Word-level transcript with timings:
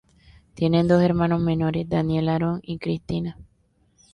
Tiene 0.55 0.83
dos 0.83 1.03
hermanos 1.03 1.41
menores, 1.41 1.87
Daniel 1.87 2.29
Aaron 2.29 2.59
y 2.63 2.79
Cristina. 2.79 3.37